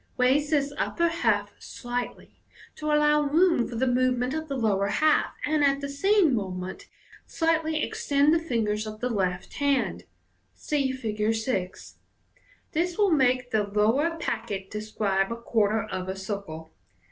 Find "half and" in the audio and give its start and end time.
4.87-5.63